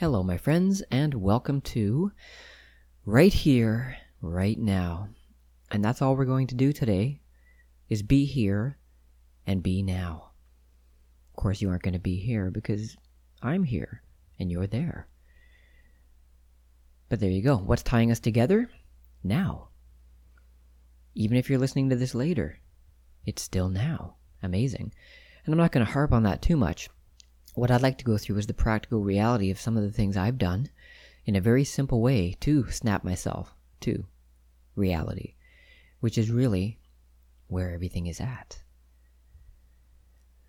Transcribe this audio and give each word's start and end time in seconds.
Hello, 0.00 0.22
my 0.22 0.38
friends, 0.38 0.82
and 0.90 1.12
welcome 1.12 1.60
to 1.60 2.10
Right 3.04 3.34
Here, 3.34 3.98
Right 4.22 4.58
Now. 4.58 5.10
And 5.70 5.84
that's 5.84 6.00
all 6.00 6.16
we're 6.16 6.24
going 6.24 6.46
to 6.46 6.54
do 6.54 6.72
today 6.72 7.20
is 7.90 8.02
be 8.02 8.24
here 8.24 8.78
and 9.46 9.62
be 9.62 9.82
now. 9.82 10.30
Of 11.28 11.36
course, 11.36 11.60
you 11.60 11.68
aren't 11.68 11.82
going 11.82 11.92
to 11.92 12.00
be 12.00 12.16
here 12.16 12.50
because 12.50 12.96
I'm 13.42 13.62
here 13.62 14.02
and 14.38 14.50
you're 14.50 14.66
there. 14.66 15.06
But 17.10 17.20
there 17.20 17.28
you 17.28 17.42
go. 17.42 17.58
What's 17.58 17.82
tying 17.82 18.10
us 18.10 18.20
together? 18.20 18.70
Now. 19.22 19.68
Even 21.14 21.36
if 21.36 21.50
you're 21.50 21.58
listening 21.58 21.90
to 21.90 21.96
this 21.96 22.14
later, 22.14 22.58
it's 23.26 23.42
still 23.42 23.68
now. 23.68 24.16
Amazing. 24.42 24.94
And 25.44 25.52
I'm 25.52 25.58
not 25.58 25.72
going 25.72 25.84
to 25.84 25.92
harp 25.92 26.14
on 26.14 26.22
that 26.22 26.40
too 26.40 26.56
much 26.56 26.88
what 27.60 27.70
I'd 27.70 27.82
like 27.82 27.98
to 27.98 28.06
go 28.06 28.16
through 28.16 28.38
is 28.38 28.46
the 28.46 28.54
practical 28.54 29.00
reality 29.00 29.50
of 29.50 29.60
some 29.60 29.76
of 29.76 29.82
the 29.82 29.92
things 29.92 30.16
I've 30.16 30.38
done 30.38 30.70
in 31.26 31.36
a 31.36 31.42
very 31.42 31.62
simple 31.62 32.00
way 32.00 32.34
to 32.40 32.70
snap 32.70 33.04
myself 33.04 33.54
to 33.80 34.06
reality, 34.74 35.34
which 36.00 36.16
is 36.16 36.30
really 36.30 36.78
where 37.48 37.74
everything 37.74 38.06
is 38.06 38.18
at. 38.18 38.62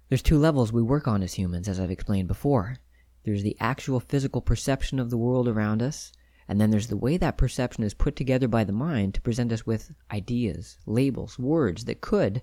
There's 0.08 0.22
two 0.22 0.38
levels 0.38 0.72
we 0.72 0.82
work 0.82 1.06
on 1.06 1.22
as 1.22 1.34
humans, 1.34 1.68
as 1.68 1.82
I've 1.82 1.92
explained 1.92 2.30
before. 2.30 2.78
There's 3.26 3.44
the 3.44 3.58
actual 3.60 4.00
physical 4.00 4.40
perception 4.40 4.98
of 4.98 5.10
the 5.10 5.18
world 5.18 5.50
around 5.50 5.84
us, 5.84 6.14
and 6.48 6.62
then 6.62 6.72
there's 6.72 6.88
the 6.88 6.96
way 6.96 7.18
that 7.18 7.38
perception 7.38 7.84
is 7.84 7.94
put 7.94 8.16
together 8.16 8.48
by 8.48 8.64
the 8.64 8.72
mind 8.72 9.16
to 9.16 9.22
present 9.22 9.52
us 9.52 9.66
with 9.66 9.92
ideas, 10.12 10.78
labels, 10.86 11.38
words 11.38 11.84
that 11.86 12.00
could 12.00 12.42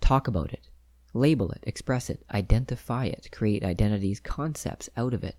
talk 0.00 0.26
about 0.26 0.54
it, 0.54 0.69
label 1.12 1.50
it, 1.50 1.64
express 1.64 2.10
it, 2.10 2.24
identify 2.30 3.06
it, 3.06 3.28
create 3.32 3.64
identities, 3.64 4.20
concepts 4.20 4.88
out 4.96 5.14
of 5.14 5.24
it. 5.24 5.36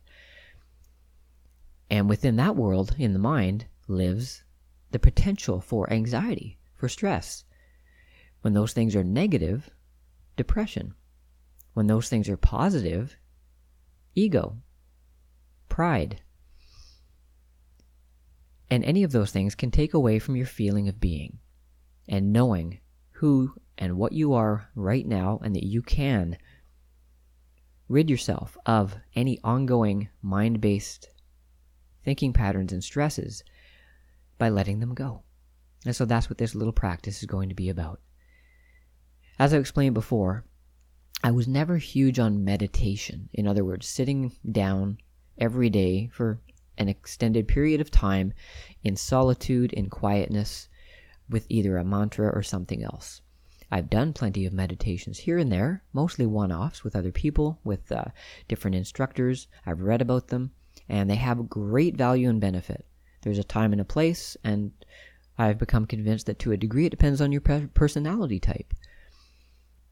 And 1.89 2.07
within 2.09 2.37
that 2.37 2.55
world, 2.55 2.95
in 2.97 3.13
the 3.13 3.19
mind, 3.19 3.65
lives 3.87 4.43
the 4.91 4.99
potential 4.99 5.61
for 5.61 5.91
anxiety, 5.91 6.57
for 6.75 6.87
stress. 6.87 7.43
When 8.41 8.53
those 8.53 8.73
things 8.73 8.95
are 8.95 9.03
negative, 9.03 9.69
depression. 10.35 10.93
When 11.73 11.87
those 11.87 12.09
things 12.09 12.27
are 12.29 12.37
positive, 12.37 13.15
ego, 14.15 14.57
pride. 15.69 16.21
And 18.69 18.83
any 18.83 19.03
of 19.03 19.11
those 19.11 19.31
things 19.31 19.55
can 19.55 19.71
take 19.71 19.93
away 19.93 20.19
from 20.19 20.35
your 20.35 20.45
feeling 20.45 20.87
of 20.87 20.99
being 20.99 21.39
and 22.07 22.33
knowing 22.33 22.79
who 23.11 23.53
and 23.81 23.97
what 23.97 24.13
you 24.13 24.33
are 24.33 24.69
right 24.75 25.05
now, 25.05 25.39
and 25.43 25.55
that 25.55 25.65
you 25.65 25.81
can 25.81 26.37
rid 27.89 28.09
yourself 28.09 28.57
of 28.65 28.95
any 29.15 29.39
ongoing 29.43 30.07
mind 30.21 30.61
based 30.61 31.09
thinking 32.05 32.31
patterns 32.31 32.71
and 32.71 32.83
stresses 32.83 33.43
by 34.37 34.49
letting 34.49 34.79
them 34.79 34.93
go. 34.93 35.23
And 35.83 35.95
so 35.95 36.05
that's 36.05 36.29
what 36.29 36.37
this 36.37 36.55
little 36.55 36.71
practice 36.73 37.21
is 37.21 37.25
going 37.25 37.49
to 37.49 37.55
be 37.55 37.69
about. 37.69 37.99
As 39.39 39.53
I 39.53 39.57
explained 39.57 39.95
before, 39.95 40.45
I 41.23 41.31
was 41.31 41.47
never 41.47 41.77
huge 41.77 42.19
on 42.19 42.45
meditation. 42.45 43.29
In 43.33 43.47
other 43.47 43.65
words, 43.65 43.87
sitting 43.87 44.31
down 44.49 44.99
every 45.37 45.71
day 45.71 46.09
for 46.13 46.39
an 46.77 46.87
extended 46.87 47.47
period 47.47 47.81
of 47.81 47.89
time 47.89 48.33
in 48.83 48.95
solitude, 48.95 49.73
in 49.73 49.89
quietness, 49.89 50.69
with 51.29 51.47
either 51.49 51.77
a 51.77 51.83
mantra 51.83 52.29
or 52.29 52.43
something 52.43 52.83
else. 52.83 53.21
I've 53.71 53.89
done 53.89 54.11
plenty 54.11 54.45
of 54.45 54.51
meditations 54.51 55.19
here 55.19 55.37
and 55.37 55.49
there, 55.49 55.83
mostly 55.93 56.25
one 56.25 56.51
offs 56.51 56.83
with 56.83 56.95
other 56.95 57.11
people, 57.11 57.59
with 57.63 57.89
uh, 57.89 58.05
different 58.49 58.75
instructors. 58.75 59.47
I've 59.65 59.79
read 59.79 60.01
about 60.01 60.27
them, 60.27 60.51
and 60.89 61.09
they 61.09 61.15
have 61.15 61.49
great 61.49 61.95
value 61.95 62.29
and 62.29 62.41
benefit. 62.41 62.85
There's 63.21 63.37
a 63.37 63.45
time 63.45 63.71
and 63.71 63.79
a 63.79 63.85
place, 63.85 64.35
and 64.43 64.73
I've 65.37 65.57
become 65.57 65.85
convinced 65.85 66.25
that 66.25 66.37
to 66.39 66.51
a 66.51 66.57
degree 66.57 66.85
it 66.85 66.91
depends 66.91 67.21
on 67.21 67.31
your 67.31 67.41
personality 67.41 68.39
type. 68.39 68.73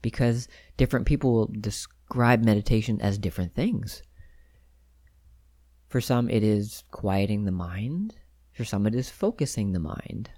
Because 0.02 0.46
different 0.76 1.06
people 1.06 1.32
will 1.32 1.46
describe 1.46 2.44
meditation 2.44 3.00
as 3.00 3.16
different 3.16 3.54
things. 3.54 4.02
For 5.88 6.00
some, 6.00 6.28
it 6.28 6.42
is 6.42 6.84
quieting 6.90 7.44
the 7.44 7.50
mind. 7.50 8.14
For 8.52 8.64
some, 8.64 8.86
it 8.86 8.94
is 8.94 9.08
focusing 9.08 9.72
the 9.72 9.80
mind. 9.80 10.30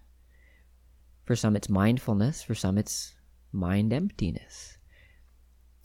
For 1.24 1.34
some, 1.34 1.56
it's 1.56 1.68
mindfulness. 1.68 2.42
For 2.42 2.54
some, 2.54 2.78
it's 2.78 3.14
mind 3.52 3.92
emptiness. 3.92 4.78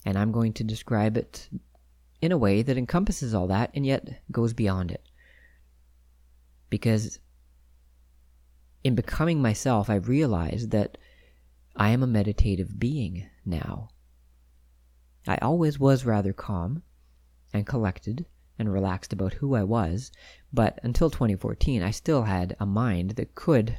And 0.04 0.16
I'm 0.16 0.32
going 0.32 0.52
to 0.54 0.64
describe 0.64 1.16
it 1.16 1.48
in 2.20 2.32
a 2.32 2.38
way 2.38 2.62
that 2.62 2.78
encompasses 2.78 3.34
all 3.34 3.46
that 3.48 3.70
and 3.74 3.84
yet 3.84 4.22
goes 4.32 4.52
beyond 4.52 4.90
it. 4.90 5.02
Because 6.70 7.18
in 8.84 8.94
becoming 8.94 9.42
myself, 9.42 9.90
I've 9.90 10.08
realized 10.08 10.70
that 10.70 10.98
I 11.76 11.90
am 11.90 12.02
a 12.02 12.06
meditative 12.06 12.78
being 12.78 13.28
now. 13.44 13.90
I 15.26 15.36
always 15.42 15.78
was 15.78 16.04
rather 16.04 16.32
calm 16.32 16.82
and 17.52 17.66
collected 17.66 18.26
and 18.58 18.72
relaxed 18.72 19.12
about 19.12 19.34
who 19.34 19.54
I 19.54 19.62
was, 19.62 20.10
but 20.52 20.80
until 20.82 21.10
2014, 21.10 21.82
I 21.82 21.90
still 21.90 22.22
had 22.22 22.56
a 22.58 22.66
mind 22.66 23.10
that 23.12 23.34
could 23.34 23.78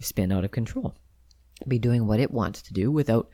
spin 0.00 0.32
out 0.32 0.44
of 0.44 0.50
control 0.50 0.96
be 1.66 1.78
doing 1.78 2.06
what 2.06 2.20
it 2.20 2.30
wants 2.30 2.62
to 2.62 2.72
do 2.72 2.90
without 2.90 3.28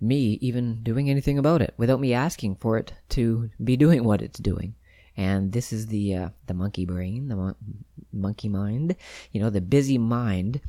me 0.00 0.38
even 0.40 0.82
doing 0.82 1.10
anything 1.10 1.38
about 1.38 1.62
it, 1.62 1.74
without 1.76 2.00
me 2.00 2.14
asking 2.14 2.56
for 2.56 2.78
it 2.78 2.92
to 3.10 3.50
be 3.62 3.76
doing 3.76 4.04
what 4.04 4.22
it's 4.22 4.38
doing. 4.38 4.74
And 5.16 5.52
this 5.52 5.72
is 5.72 5.88
the 5.88 6.14
uh, 6.14 6.28
the 6.46 6.54
monkey 6.54 6.84
brain, 6.86 7.28
the 7.28 7.36
mon- 7.36 7.84
monkey 8.12 8.48
mind, 8.48 8.94
you 9.32 9.40
know, 9.40 9.50
the 9.50 9.60
busy 9.60 9.98
mind 9.98 10.60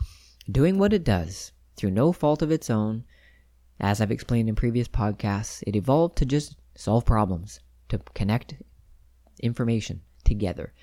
doing 0.51 0.79
what 0.79 0.93
it 0.93 1.03
does 1.03 1.51
through 1.75 1.91
no 1.91 2.11
fault 2.11 2.41
of 2.41 2.51
its 2.51 2.69
own. 2.69 3.03
As 3.79 4.01
I've 4.01 4.11
explained 4.11 4.49
in 4.49 4.55
previous 4.55 4.87
podcasts, 4.87 5.63
it 5.65 5.75
evolved 5.75 6.17
to 6.17 6.25
just 6.25 6.55
solve 6.75 7.05
problems, 7.05 7.59
to 7.89 7.99
connect 8.13 8.55
information 9.41 10.01
together. 10.23 10.73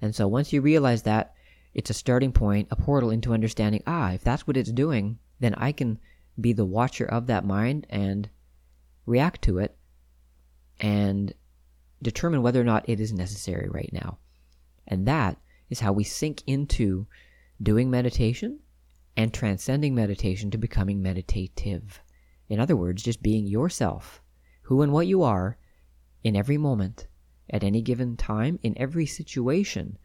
And 0.00 0.14
so 0.14 0.28
once 0.28 0.52
you 0.52 0.60
realize 0.60 1.02
that, 1.02 1.34
it's 1.72 1.90
a 1.90 1.94
starting 1.94 2.30
point, 2.30 2.68
a 2.70 2.76
portal 2.76 3.10
into 3.10 3.32
understanding, 3.32 3.82
ah, 3.86 4.12
if 4.12 4.22
that's 4.22 4.46
what 4.46 4.56
it's 4.56 4.70
doing, 4.70 5.18
then 5.44 5.54
I 5.56 5.72
can 5.72 5.98
be 6.40 6.52
the 6.52 6.64
watcher 6.64 7.04
of 7.04 7.26
that 7.26 7.44
mind 7.44 7.86
and 7.90 8.28
react 9.06 9.42
to 9.42 9.58
it 9.58 9.76
and 10.80 11.34
determine 12.02 12.42
whether 12.42 12.60
or 12.60 12.64
not 12.64 12.88
it 12.88 13.00
is 13.00 13.12
necessary 13.12 13.68
right 13.68 13.90
now. 13.92 14.18
And 14.86 15.06
that 15.06 15.38
is 15.70 15.80
how 15.80 15.92
we 15.92 16.04
sink 16.04 16.42
into 16.46 17.06
doing 17.62 17.90
meditation 17.90 18.60
and 19.16 19.32
transcending 19.32 19.94
meditation 19.94 20.50
to 20.50 20.58
becoming 20.58 21.00
meditative. 21.00 22.02
In 22.48 22.58
other 22.58 22.76
words, 22.76 23.02
just 23.02 23.22
being 23.22 23.46
yourself, 23.46 24.20
who 24.62 24.82
and 24.82 24.92
what 24.92 25.06
you 25.06 25.22
are 25.22 25.56
in 26.22 26.36
every 26.36 26.58
moment, 26.58 27.06
at 27.50 27.62
any 27.62 27.82
given 27.82 28.16
time, 28.16 28.58
in 28.62 28.76
every 28.76 29.06
situation, 29.06 29.98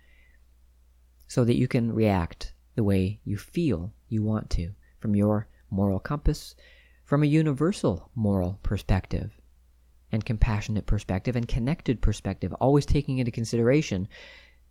so 1.27 1.43
that 1.45 1.57
you 1.57 1.67
can 1.67 1.91
react 1.91 2.53
the 2.75 2.83
way 2.83 3.19
you 3.23 3.37
feel 3.37 3.93
you 4.07 4.21
want 4.21 4.49
to 4.51 4.73
from 4.99 5.15
your 5.15 5.47
moral 5.71 5.99
compass, 5.99 6.55
from 7.03 7.23
a 7.23 7.27
universal 7.27 8.11
moral 8.15 8.59
perspective 8.63 9.39
and 10.11 10.25
compassionate 10.25 10.85
perspective 10.85 11.35
and 11.35 11.47
connected 11.47 12.01
perspective, 12.01 12.53
always 12.53 12.85
taking 12.85 13.19
into 13.19 13.31
consideration 13.31 14.07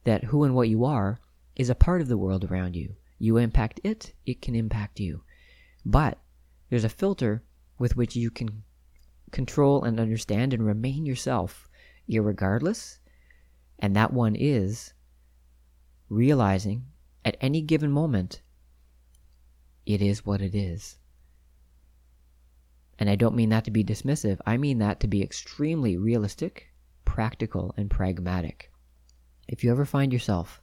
that 0.04 0.24
who 0.24 0.44
and 0.44 0.54
what 0.54 0.68
you 0.68 0.84
are 0.84 1.18
is 1.56 1.70
a 1.70 1.74
part 1.74 2.00
of 2.00 2.08
the 2.08 2.18
world 2.18 2.44
around 2.44 2.76
you. 2.76 2.94
You 3.18 3.36
impact 3.36 3.80
it, 3.82 4.14
it 4.26 4.40
can 4.40 4.54
impact 4.54 5.00
you. 5.00 5.22
But 5.84 6.18
there's 6.70 6.84
a 6.84 6.88
filter 6.88 7.42
with 7.78 7.96
which 7.96 8.16
you 8.16 8.30
can 8.30 8.62
control 9.30 9.84
and 9.84 10.00
understand 10.00 10.54
and 10.54 10.64
remain 10.64 11.06
yourself, 11.06 11.68
irregardless, 12.08 12.98
and 13.78 13.94
that 13.94 14.12
one 14.12 14.34
is 14.34 14.92
realizing 16.08 16.86
at 17.24 17.36
any 17.40 17.60
given 17.60 17.90
moment 17.90 18.40
it 19.88 20.02
is 20.02 20.26
what 20.26 20.42
it 20.42 20.54
is. 20.54 20.98
And 22.98 23.08
I 23.08 23.16
don't 23.16 23.34
mean 23.34 23.48
that 23.48 23.64
to 23.64 23.70
be 23.70 23.82
dismissive, 23.82 24.38
I 24.44 24.58
mean 24.58 24.78
that 24.80 25.00
to 25.00 25.08
be 25.08 25.22
extremely 25.22 25.96
realistic, 25.96 26.68
practical, 27.06 27.72
and 27.74 27.88
pragmatic. 27.88 28.70
If 29.48 29.64
you 29.64 29.70
ever 29.70 29.86
find 29.86 30.12
yourself 30.12 30.60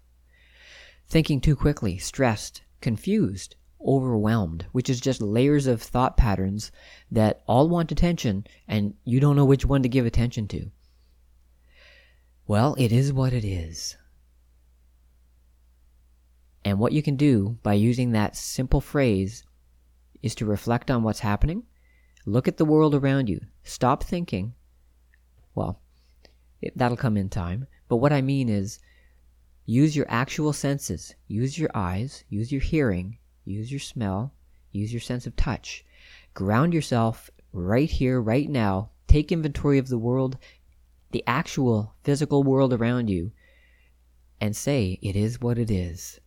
thinking 1.07 1.41
too 1.41 1.55
quickly, 1.55 1.97
stressed, 1.97 2.61
confused, 2.81 3.55
overwhelmed, 3.83 4.67
which 4.73 4.91
is 4.91 5.01
just 5.01 5.21
layers 5.21 5.65
of 5.65 5.81
thought 5.81 6.17
patterns 6.17 6.71
that 7.09 7.41
all 7.47 7.67
want 7.67 7.91
attention 7.91 8.45
and 8.67 8.93
you 9.05 9.19
don't 9.19 9.35
know 9.35 9.45
which 9.45 9.65
one 9.65 9.81
to 9.81 9.89
give 9.89 10.05
attention 10.05 10.47
to. 10.49 10.69
Well, 12.45 12.75
it 12.77 12.91
is 12.91 13.11
what 13.11 13.33
it 13.33 13.43
is. 13.43 13.97
And 16.65 16.79
what 16.79 16.93
you 16.93 17.03
can 17.03 17.15
do 17.15 17.59
by 17.61 17.75
using 17.75 18.11
that 18.11 18.35
simple 18.35 18.81
phrase 18.81 19.43
is 20.23 20.33
to 20.35 20.47
reflect 20.47 20.89
on 20.89 21.03
what's 21.03 21.19
happening, 21.19 21.61
look 22.25 22.47
at 22.47 22.57
the 22.57 22.65
world 22.65 22.95
around 22.95 23.29
you, 23.29 23.39
stop 23.63 24.03
thinking. 24.03 24.55
Well, 25.53 25.79
it, 26.63 26.75
that'll 26.75 26.97
come 26.97 27.17
in 27.17 27.29
time, 27.29 27.67
But 27.87 27.97
what 27.97 28.11
I 28.11 28.21
mean 28.21 28.49
is 28.49 28.79
use 29.67 29.95
your 29.95 30.07
actual 30.09 30.53
senses. 30.53 31.13
Use 31.27 31.59
your 31.59 31.69
eyes, 31.75 32.23
use 32.29 32.51
your 32.51 32.61
hearing, 32.61 33.19
use 33.43 33.71
your 33.71 33.79
smell, 33.79 34.33
use 34.71 34.91
your 34.91 35.01
sense 35.01 35.27
of 35.27 35.35
touch. 35.35 35.85
Ground 36.33 36.73
yourself 36.73 37.29
right 37.53 37.89
here, 37.89 38.19
right 38.19 38.49
now. 38.49 38.89
Take 39.07 39.31
inventory 39.31 39.77
of 39.77 39.87
the 39.87 39.99
world, 39.99 40.39
the 41.11 41.23
actual 41.27 41.93
physical 42.03 42.41
world 42.41 42.73
around 42.73 43.07
you, 43.11 43.31
and 44.41 44.55
say, 44.55 44.97
It 45.03 45.15
is 45.15 45.39
what 45.39 45.59
it 45.59 45.69
is. 45.69 46.19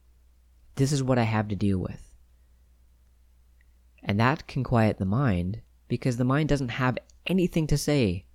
This 0.78 0.92
is 0.92 1.02
what 1.02 1.18
I 1.18 1.24
have 1.24 1.48
to 1.48 1.56
deal 1.56 1.78
with. 1.78 2.14
And 4.04 4.20
that 4.20 4.46
can 4.46 4.62
quiet 4.62 4.98
the 4.98 5.04
mind 5.04 5.60
because 5.88 6.16
the 6.16 6.24
mind 6.24 6.48
doesn't 6.48 6.68
have 6.68 6.98
anything 7.26 7.66
to 7.66 7.76
say, 7.76 8.26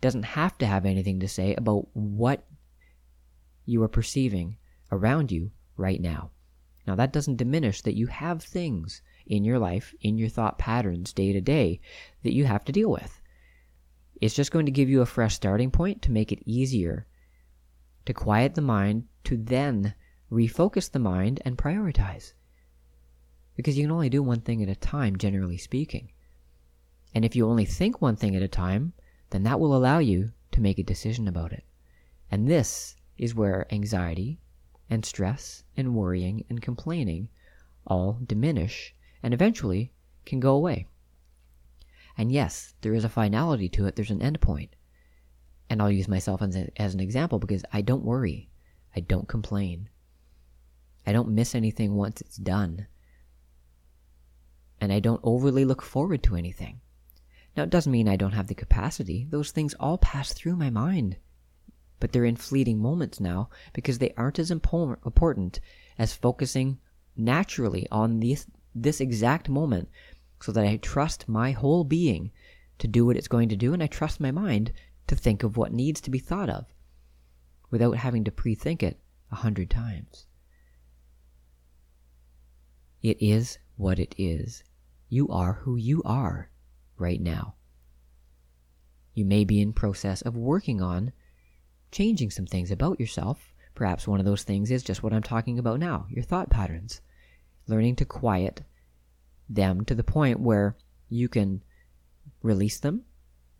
doesn't 0.00 0.24
have 0.24 0.58
to 0.58 0.66
have 0.66 0.86
anything 0.86 1.20
to 1.20 1.28
say 1.28 1.54
about 1.54 1.86
what 1.92 2.48
you 3.64 3.80
are 3.84 3.88
perceiving 3.88 4.56
around 4.90 5.30
you 5.30 5.52
right 5.76 6.00
now. 6.00 6.32
Now, 6.84 6.96
that 6.96 7.12
doesn't 7.12 7.36
diminish 7.36 7.82
that 7.82 7.96
you 7.96 8.08
have 8.08 8.42
things 8.42 9.00
in 9.24 9.44
your 9.44 9.60
life, 9.60 9.94
in 10.00 10.18
your 10.18 10.28
thought 10.28 10.58
patterns 10.58 11.12
day 11.12 11.32
to 11.32 11.40
day 11.40 11.80
that 12.24 12.34
you 12.34 12.44
have 12.44 12.64
to 12.64 12.72
deal 12.72 12.90
with. 12.90 13.20
It's 14.20 14.34
just 14.34 14.50
going 14.50 14.66
to 14.66 14.72
give 14.72 14.90
you 14.90 15.00
a 15.00 15.06
fresh 15.06 15.36
starting 15.36 15.70
point 15.70 16.02
to 16.02 16.10
make 16.10 16.32
it 16.32 16.42
easier 16.44 17.06
to 18.04 18.12
quiet 18.12 18.56
the 18.56 18.62
mind, 18.62 19.04
to 19.22 19.36
then 19.36 19.94
refocus 20.34 20.90
the 20.90 20.98
mind 20.98 21.40
and 21.44 21.56
prioritize. 21.56 22.32
Because 23.56 23.78
you 23.78 23.84
can 23.84 23.92
only 23.92 24.10
do 24.10 24.22
one 24.22 24.40
thing 24.40 24.62
at 24.62 24.68
a 24.68 24.74
time, 24.74 25.16
generally 25.16 25.56
speaking. 25.56 26.10
And 27.14 27.24
if 27.24 27.36
you 27.36 27.48
only 27.48 27.64
think 27.64 28.02
one 28.02 28.16
thing 28.16 28.34
at 28.34 28.42
a 28.42 28.48
time, 28.48 28.92
then 29.30 29.44
that 29.44 29.60
will 29.60 29.76
allow 29.76 29.98
you 29.98 30.32
to 30.52 30.60
make 30.60 30.78
a 30.78 30.82
decision 30.82 31.28
about 31.28 31.52
it. 31.52 31.64
And 32.30 32.48
this 32.48 32.96
is 33.16 33.34
where 33.34 33.72
anxiety 33.72 34.40
and 34.90 35.04
stress 35.04 35.62
and 35.76 35.94
worrying 35.94 36.44
and 36.48 36.60
complaining 36.60 37.28
all 37.86 38.18
diminish 38.26 38.94
and 39.22 39.32
eventually 39.32 39.92
can 40.24 40.40
go 40.40 40.54
away. 40.54 40.88
And 42.16 42.30
yes, 42.30 42.74
there 42.80 42.94
is 42.94 43.04
a 43.04 43.08
finality 43.08 43.68
to 43.70 43.86
it, 43.86 43.96
there's 43.96 44.10
an 44.10 44.20
endpoint. 44.20 44.70
And 45.70 45.80
I'll 45.80 45.90
use 45.90 46.08
myself 46.08 46.42
as, 46.42 46.56
a, 46.56 46.70
as 46.80 46.94
an 46.94 47.00
example 47.00 47.38
because 47.38 47.64
I 47.72 47.80
don't 47.80 48.04
worry, 48.04 48.50
I 48.94 49.00
don't 49.00 49.28
complain, 49.28 49.88
I 51.06 51.12
don't 51.12 51.34
miss 51.34 51.54
anything 51.54 51.94
once 51.94 52.20
it's 52.20 52.36
done, 52.36 52.86
and 54.80 54.92
I 54.92 55.00
don't 55.00 55.20
overly 55.22 55.64
look 55.64 55.82
forward 55.82 56.22
to 56.24 56.36
anything. 56.36 56.80
Now, 57.56 57.62
it 57.62 57.70
doesn't 57.70 57.92
mean 57.92 58.08
I 58.08 58.16
don't 58.16 58.32
have 58.32 58.48
the 58.48 58.54
capacity. 58.54 59.26
Those 59.30 59.52
things 59.52 59.74
all 59.74 59.98
pass 59.98 60.32
through 60.32 60.56
my 60.56 60.70
mind. 60.70 61.16
But 62.00 62.12
they're 62.12 62.24
in 62.24 62.36
fleeting 62.36 62.78
moments 62.78 63.20
now 63.20 63.48
because 63.72 63.98
they 63.98 64.12
aren't 64.16 64.38
as 64.38 64.50
important 64.50 65.60
as 65.96 66.12
focusing 66.12 66.78
naturally 67.16 67.86
on 67.90 68.20
this, 68.20 68.46
this 68.74 69.00
exact 69.00 69.48
moment 69.48 69.88
so 70.40 70.52
that 70.52 70.66
I 70.66 70.76
trust 70.76 71.28
my 71.28 71.52
whole 71.52 71.84
being 71.84 72.32
to 72.78 72.88
do 72.88 73.06
what 73.06 73.16
it's 73.16 73.28
going 73.28 73.48
to 73.50 73.56
do 73.56 73.72
and 73.72 73.82
I 73.82 73.86
trust 73.86 74.20
my 74.20 74.32
mind 74.32 74.72
to 75.06 75.14
think 75.14 75.42
of 75.42 75.56
what 75.56 75.72
needs 75.72 76.00
to 76.02 76.10
be 76.10 76.18
thought 76.18 76.50
of 76.50 76.66
without 77.70 77.96
having 77.96 78.24
to 78.24 78.32
pre 78.32 78.54
think 78.54 78.82
it 78.82 78.98
a 79.30 79.36
hundred 79.36 79.70
times. 79.70 80.26
It 83.04 83.20
is 83.20 83.58
what 83.76 83.98
it 83.98 84.14
is. 84.16 84.64
You 85.10 85.28
are 85.28 85.52
who 85.52 85.76
you 85.76 86.02
are 86.06 86.48
right 86.96 87.20
now. 87.20 87.54
You 89.12 89.26
may 89.26 89.44
be 89.44 89.60
in 89.60 89.74
process 89.74 90.22
of 90.22 90.38
working 90.38 90.80
on 90.80 91.12
changing 91.92 92.30
some 92.30 92.46
things 92.46 92.70
about 92.70 92.98
yourself. 92.98 93.52
Perhaps 93.74 94.08
one 94.08 94.20
of 94.20 94.24
those 94.24 94.42
things 94.42 94.70
is 94.70 94.82
just 94.82 95.02
what 95.02 95.12
I'm 95.12 95.22
talking 95.22 95.58
about 95.58 95.80
now, 95.80 96.06
your 96.08 96.24
thought 96.24 96.48
patterns. 96.48 97.02
Learning 97.66 97.94
to 97.96 98.06
quiet 98.06 98.62
them 99.50 99.84
to 99.84 99.94
the 99.94 100.02
point 100.02 100.40
where 100.40 100.74
you 101.10 101.28
can 101.28 101.62
release 102.42 102.78
them. 102.78 103.02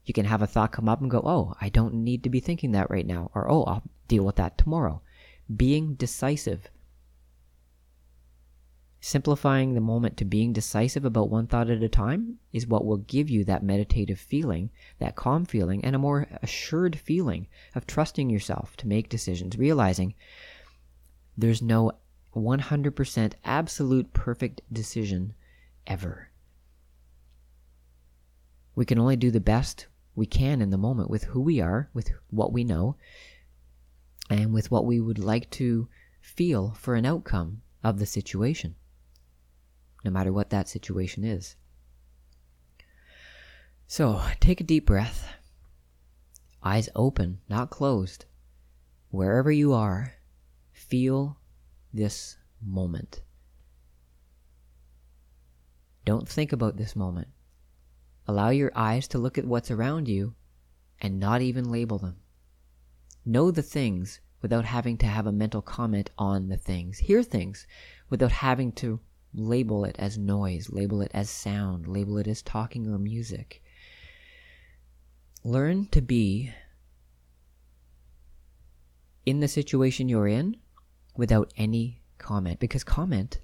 You 0.07 0.15
can 0.15 0.25
have 0.25 0.41
a 0.41 0.47
thought 0.47 0.73
come 0.73 0.89
up 0.89 1.03
and 1.03 1.11
go, 1.11 1.21
oh, 1.23 1.53
I 1.61 1.69
don't 1.69 1.97
need 1.97 2.23
to 2.23 2.31
be 2.31 2.41
thinking 2.41 2.73
that 2.73 2.91
right 2.91 3.07
now. 3.07 3.31
Or, 3.35 3.51
oh, 3.51 3.65
I'll 3.65 3.83
deal 4.09 4.25
with 4.25 4.37
that 4.37 4.57
tomorrow. 4.57 5.03
Being 5.55 5.97
decisive 5.97 6.71
Simplifying 9.07 9.75
the 9.75 9.83
moment 9.83 10.17
to 10.17 10.25
being 10.25 10.55
decisive 10.55 11.05
about 11.05 11.29
one 11.29 11.47
thought 11.47 11.69
at 11.69 11.83
a 11.83 11.91
time 11.91 12.39
is 12.55 12.67
what 12.67 12.87
will 12.87 12.97
give 12.97 13.29
you 13.29 13.45
that 13.45 13.63
meditative 13.63 14.19
feeling, 14.19 14.71
that 14.99 15.15
calm 15.15 15.45
feeling, 15.45 15.85
and 15.85 15.95
a 15.95 15.99
more 15.99 16.27
assured 16.43 16.99
feeling 16.99 17.47
of 17.75 17.87
trusting 17.87 18.31
yourself 18.31 18.79
to 18.79 18.89
make 18.89 19.11
decisions, 19.11 19.59
realizing 19.59 20.15
there's 21.37 21.61
no 21.61 21.93
100% 22.35 23.33
absolute 23.45 24.15
perfect 24.15 24.63
decision 24.73 25.35
ever. 25.87 26.31
We 28.75 28.87
can 28.87 28.99
only 28.99 29.17
do 29.17 29.31
the 29.31 29.39
best 29.39 29.87
we 30.15 30.25
can 30.25 30.63
in 30.63 30.71
the 30.71 30.79
moment 30.79 31.11
with 31.11 31.25
who 31.25 31.43
we 31.43 31.61
are, 31.61 31.91
with 31.93 32.09
what 32.31 32.55
we 32.55 32.65
know, 32.65 32.97
and 34.31 34.55
with 34.55 34.71
what 34.71 34.87
we 34.87 34.99
would 34.99 35.19
like 35.19 35.51
to 35.51 35.89
feel 36.23 36.73
for 36.79 36.95
an 36.95 37.05
outcome 37.05 37.61
of 37.83 37.99
the 37.99 38.07
situation 38.07 38.77
no 40.05 40.11
matter 40.11 40.33
what 40.33 40.51
that 40.51 40.69
situation 40.69 41.25
is. 41.25 41.57
So, 43.87 44.23
take 44.41 44.61
a 44.61 44.65
deep 44.65 44.87
breath, 44.87 45.29
eyes 46.63 46.89
open, 46.95 47.41
not 47.49 47.71
closed. 47.71 48.27
Wherever 49.11 49.53
you 49.53 49.73
are, 49.73 50.15
feel 50.73 51.39
this 51.93 52.37
moment. 52.61 53.23
Don't 56.05 56.29
think 56.29 56.53
about 56.53 56.77
this 56.77 56.97
moment. 56.97 57.29
Allow 58.27 58.51
your 58.51 58.73
eyes 58.75 59.07
to 59.09 59.19
look 59.19 59.39
at 59.39 59.47
what's 59.47 59.71
around 59.71 60.09
you 60.09 60.35
and 61.01 61.21
not 61.21 61.43
even 61.43 61.71
label 61.71 61.99
them. 61.99 62.17
Know 63.25 63.51
the 63.51 63.63
things 63.63 64.21
without 64.43 64.65
having 64.65 64.99
to 64.99 65.07
have 65.07 65.27
a 65.27 65.33
mental 65.33 65.63
comment 65.63 66.11
on 66.19 66.49
the 66.49 66.57
things. 66.57 66.99
Hear 66.99 67.23
things 67.23 67.67
without 68.11 68.33
having 68.33 68.73
to 68.73 69.01
label 69.35 69.85
it 69.85 69.97
as 69.99 70.17
noise, 70.17 70.71
label 70.71 71.03
it 71.03 71.11
as 71.13 71.29
sound, 71.29 71.87
label 71.89 72.19
it 72.19 72.27
as 72.27 72.43
talking 72.43 72.87
or 72.87 72.99
music. 72.99 73.63
Learn 75.43 75.87
to 75.87 76.01
be 76.01 76.53
in 79.27 79.41
the 79.41 79.49
situation 79.49 80.09
you're 80.09 80.29
in 80.29 80.57
without 81.17 81.53
any 81.57 82.03
comment 82.19 82.61
because 82.61 82.85
comment 82.85 83.41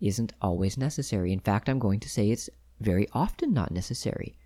isn't 0.00 0.32
always 0.40 0.76
necessary. 0.76 1.32
In 1.32 1.40
fact, 1.40 1.68
I'm 1.68 1.78
going 1.78 2.00
to 2.00 2.08
say 2.08 2.30
it's 2.30 2.50
very 2.80 3.06
often 3.12 3.52
not 3.52 3.70
necessary. 3.70 4.36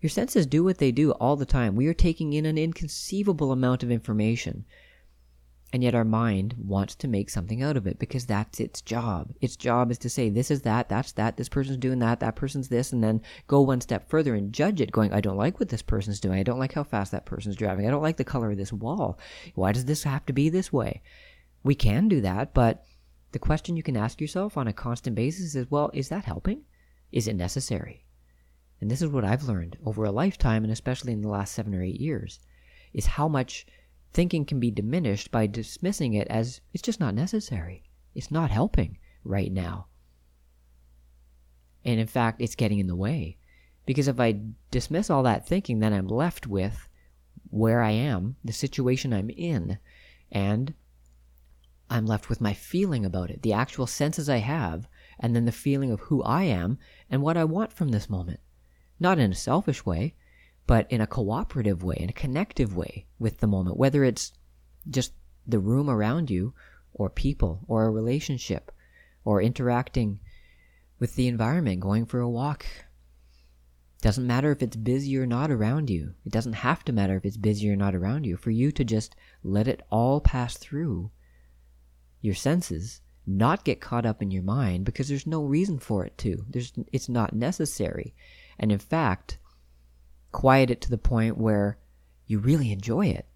Your 0.00 0.10
senses 0.10 0.46
do 0.46 0.64
what 0.64 0.78
they 0.78 0.90
do 0.90 1.12
all 1.12 1.36
the 1.36 1.46
time. 1.46 1.76
We 1.76 1.86
are 1.86 1.94
taking 1.94 2.32
in 2.32 2.46
an 2.46 2.58
inconceivable 2.58 3.52
amount 3.52 3.82
of 3.82 3.90
information 3.90 4.64
and 5.72 5.82
yet 5.82 5.94
our 5.94 6.04
mind 6.04 6.54
wants 6.58 6.94
to 6.94 7.08
make 7.08 7.30
something 7.30 7.62
out 7.62 7.76
of 7.76 7.86
it 7.86 7.98
because 7.98 8.26
that's 8.26 8.60
its 8.60 8.82
job. 8.82 9.32
Its 9.40 9.56
job 9.56 9.90
is 9.90 9.98
to 9.98 10.10
say, 10.10 10.28
this 10.28 10.50
is 10.50 10.62
that, 10.62 10.88
that's 10.88 11.12
that, 11.12 11.38
this 11.38 11.48
person's 11.48 11.78
doing 11.78 11.98
that, 12.00 12.20
that 12.20 12.36
person's 12.36 12.68
this, 12.68 12.92
and 12.92 13.02
then 13.02 13.22
go 13.46 13.62
one 13.62 13.80
step 13.80 14.08
further 14.08 14.34
and 14.34 14.52
judge 14.52 14.82
it, 14.82 14.92
going, 14.92 15.12
I 15.12 15.22
don't 15.22 15.38
like 15.38 15.58
what 15.58 15.70
this 15.70 15.80
person's 15.80 16.20
doing. 16.20 16.38
I 16.38 16.42
don't 16.42 16.58
like 16.58 16.74
how 16.74 16.84
fast 16.84 17.12
that 17.12 17.24
person's 17.24 17.56
driving. 17.56 17.86
I 17.86 17.90
don't 17.90 18.02
like 18.02 18.18
the 18.18 18.24
color 18.24 18.50
of 18.50 18.58
this 18.58 18.72
wall. 18.72 19.18
Why 19.54 19.72
does 19.72 19.86
this 19.86 20.02
have 20.02 20.26
to 20.26 20.34
be 20.34 20.50
this 20.50 20.72
way? 20.72 21.02
We 21.62 21.74
can 21.74 22.08
do 22.08 22.20
that, 22.20 22.52
but 22.52 22.84
the 23.32 23.38
question 23.38 23.76
you 23.76 23.82
can 23.82 23.96
ask 23.96 24.20
yourself 24.20 24.58
on 24.58 24.68
a 24.68 24.74
constant 24.74 25.16
basis 25.16 25.54
is, 25.54 25.70
well, 25.70 25.90
is 25.94 26.10
that 26.10 26.26
helping? 26.26 26.64
Is 27.12 27.26
it 27.28 27.34
necessary? 27.34 28.04
And 28.82 28.90
this 28.90 29.00
is 29.00 29.08
what 29.08 29.24
I've 29.24 29.44
learned 29.44 29.78
over 29.86 30.04
a 30.04 30.10
lifetime, 30.10 30.64
and 30.64 30.72
especially 30.72 31.12
in 31.14 31.22
the 31.22 31.28
last 31.28 31.54
seven 31.54 31.74
or 31.74 31.82
eight 31.82 32.00
years, 32.00 32.40
is 32.92 33.06
how 33.06 33.28
much 33.28 33.64
thinking 34.12 34.44
can 34.44 34.60
be 34.60 34.70
diminished 34.70 35.30
by 35.30 35.46
dismissing 35.46 36.14
it 36.14 36.28
as 36.28 36.60
it's 36.72 36.82
just 36.82 37.00
not 37.00 37.14
necessary. 37.14 37.82
It's 38.14 38.30
not 38.30 38.50
helping 38.50 38.98
right 39.24 39.50
now. 39.52 39.86
And 41.84 41.98
in 41.98 42.06
fact, 42.06 42.40
it's 42.40 42.54
getting 42.54 42.78
in 42.78 42.86
the 42.86 42.96
way. 42.96 43.38
Because 43.86 44.08
if 44.08 44.20
I 44.20 44.40
dismiss 44.70 45.10
all 45.10 45.22
that 45.24 45.46
thinking, 45.46 45.80
then 45.80 45.92
I'm 45.92 46.06
left 46.06 46.46
with 46.46 46.88
where 47.50 47.82
I 47.82 47.90
am, 47.90 48.36
the 48.44 48.52
situation 48.52 49.12
I'm 49.12 49.30
in, 49.30 49.78
and 50.30 50.74
I'm 51.90 52.06
left 52.06 52.28
with 52.28 52.40
my 52.40 52.54
feeling 52.54 53.04
about 53.04 53.30
it, 53.30 53.42
the 53.42 53.52
actual 53.52 53.86
senses 53.86 54.28
I 54.28 54.38
have, 54.38 54.88
and 55.18 55.34
then 55.34 55.44
the 55.44 55.52
feeling 55.52 55.90
of 55.90 56.00
who 56.00 56.22
I 56.22 56.44
am 56.44 56.78
and 57.10 57.22
what 57.22 57.36
I 57.36 57.44
want 57.44 57.72
from 57.72 57.88
this 57.88 58.08
moment. 58.08 58.40
Not 58.98 59.18
in 59.18 59.32
a 59.32 59.34
selfish 59.34 59.84
way, 59.84 60.14
but 60.66 60.90
in 60.90 61.00
a 61.00 61.06
cooperative 61.06 61.82
way, 61.82 61.96
in 61.98 62.08
a 62.08 62.12
connective 62.14 62.76
way 62.76 63.06
with 63.18 63.38
the 63.38 63.46
moment, 63.46 63.76
whether 63.76 64.04
it's 64.04 64.32
just 64.88 65.12
the 65.46 65.58
room 65.58 65.90
around 65.90 66.30
you, 66.30 66.54
or 66.94 67.08
people, 67.10 67.60
or 67.68 67.84
a 67.84 67.90
relationship, 67.90 68.70
or 69.24 69.42
interacting 69.42 70.20
with 70.98 71.14
the 71.16 71.26
environment, 71.26 71.80
going 71.80 72.06
for 72.06 72.20
a 72.20 72.28
walk 72.28 72.66
Doesn't 74.02 74.26
matter 74.26 74.50
if 74.50 74.62
it's 74.62 74.76
busy 74.76 75.16
or 75.16 75.26
not 75.26 75.50
around 75.52 75.88
you. 75.88 76.14
It 76.26 76.32
doesn't 76.32 76.54
have 76.54 76.84
to 76.86 76.92
matter 76.92 77.16
if 77.16 77.24
it's 77.24 77.36
busy 77.36 77.70
or 77.70 77.76
not 77.76 77.94
around 77.94 78.24
you. 78.26 78.36
For 78.36 78.50
you 78.50 78.72
to 78.72 78.84
just 78.84 79.14
let 79.44 79.68
it 79.68 79.80
all 79.90 80.20
pass 80.20 80.56
through 80.56 81.12
your 82.20 82.34
senses, 82.34 83.00
not 83.26 83.64
get 83.64 83.80
caught 83.80 84.04
up 84.04 84.20
in 84.20 84.32
your 84.32 84.42
mind 84.42 84.84
because 84.84 85.06
there's 85.08 85.26
no 85.26 85.44
reason 85.44 85.78
for 85.78 86.04
it 86.04 86.18
to. 86.18 86.44
There's 86.50 86.72
it's 86.92 87.08
not 87.08 87.32
necessary. 87.32 88.12
And 88.58 88.72
in 88.72 88.80
fact, 88.80 89.38
quiet 90.32 90.70
it 90.70 90.80
to 90.82 90.90
the 90.90 90.98
point 90.98 91.38
where 91.38 91.78
you 92.26 92.38
really 92.38 92.72
enjoy 92.72 93.06
it. 93.06 93.26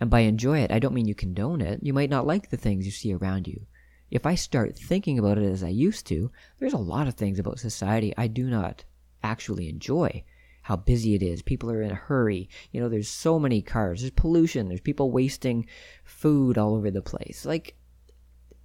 And 0.00 0.10
by 0.10 0.20
enjoy 0.20 0.58
it, 0.58 0.70
I 0.70 0.78
don't 0.78 0.94
mean 0.94 1.08
you 1.08 1.14
condone 1.14 1.60
it. 1.60 1.80
You 1.82 1.92
might 1.92 2.10
not 2.10 2.26
like 2.26 2.50
the 2.50 2.56
things 2.56 2.84
you 2.84 2.92
see 2.92 3.14
around 3.14 3.48
you. 3.48 3.66
If 4.10 4.26
I 4.26 4.34
start 4.34 4.76
thinking 4.76 5.18
about 5.18 5.38
it 5.38 5.50
as 5.50 5.64
I 5.64 5.68
used 5.68 6.06
to, 6.08 6.30
there's 6.58 6.72
a 6.72 6.78
lot 6.78 7.08
of 7.08 7.14
things 7.14 7.38
about 7.38 7.58
society 7.58 8.12
I 8.16 8.26
do 8.26 8.44
not 8.48 8.84
actually 9.22 9.68
enjoy 9.68 10.24
how 10.62 10.76
busy 10.76 11.14
it 11.14 11.22
is. 11.22 11.42
People 11.42 11.70
are 11.70 11.82
in 11.82 11.90
a 11.90 11.94
hurry. 11.94 12.48
You 12.72 12.80
know, 12.80 12.88
there's 12.88 13.08
so 13.08 13.38
many 13.38 13.60
cars. 13.60 14.00
There's 14.00 14.10
pollution. 14.10 14.68
There's 14.68 14.80
people 14.80 15.10
wasting 15.10 15.66
food 16.04 16.58
all 16.58 16.74
over 16.74 16.90
the 16.90 17.02
place. 17.02 17.44
Like, 17.44 17.74